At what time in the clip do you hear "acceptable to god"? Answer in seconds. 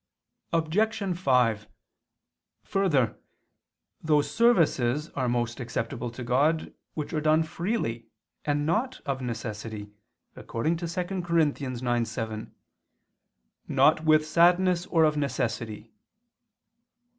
5.59-6.73